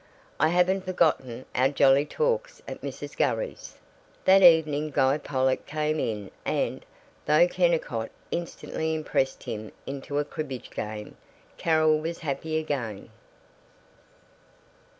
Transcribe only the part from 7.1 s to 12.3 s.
though Kennicott instantly impressed him into a cribbage game, Carol was